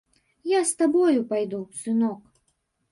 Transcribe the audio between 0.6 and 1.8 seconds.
з табою пайду,